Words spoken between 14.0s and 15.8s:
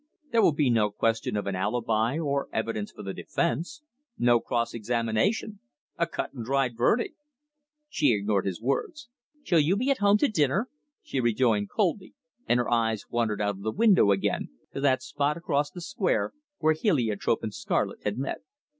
again to that spot across